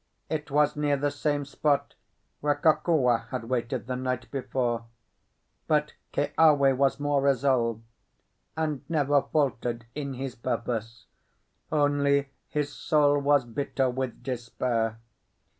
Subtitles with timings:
[0.29, 1.93] It was near the same spot
[2.39, 4.85] where Kokua had waited the night before;
[5.67, 7.83] but Keawe was more resolved,
[8.57, 11.05] and never faltered in his purpose;
[11.71, 14.97] only his soul was bitter with despair.